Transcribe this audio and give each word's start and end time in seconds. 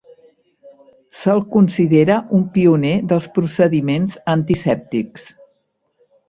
Se'l 1.23 1.41
considera 1.55 2.15
un 2.37 2.45
pioner 2.55 2.95
dels 3.11 3.29
procediments 3.37 4.17
antisèptics. 4.35 5.29